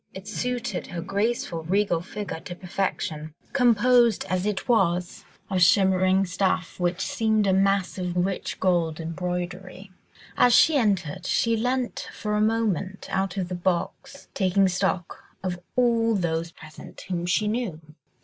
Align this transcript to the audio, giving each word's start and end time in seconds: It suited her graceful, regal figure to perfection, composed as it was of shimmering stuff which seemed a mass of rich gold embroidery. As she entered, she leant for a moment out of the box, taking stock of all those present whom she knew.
It 0.15 0.27
suited 0.27 0.87
her 0.87 0.99
graceful, 1.01 1.61
regal 1.61 2.01
figure 2.01 2.39
to 2.39 2.55
perfection, 2.55 3.35
composed 3.53 4.25
as 4.31 4.47
it 4.47 4.67
was 4.67 5.25
of 5.47 5.61
shimmering 5.61 6.25
stuff 6.25 6.79
which 6.79 7.01
seemed 7.01 7.45
a 7.45 7.53
mass 7.53 7.99
of 7.99 8.17
rich 8.17 8.59
gold 8.59 8.99
embroidery. 8.99 9.91
As 10.35 10.55
she 10.55 10.75
entered, 10.75 11.27
she 11.27 11.55
leant 11.55 12.07
for 12.11 12.33
a 12.33 12.41
moment 12.41 13.09
out 13.11 13.37
of 13.37 13.47
the 13.47 13.53
box, 13.53 14.27
taking 14.33 14.67
stock 14.67 15.23
of 15.43 15.59
all 15.75 16.15
those 16.15 16.49
present 16.49 17.01
whom 17.01 17.27
she 17.27 17.47
knew. 17.47 17.79